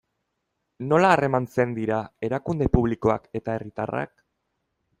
[0.91, 1.99] Nola harremantzen dira
[2.29, 4.15] erakunde publikoak eta herritarrak?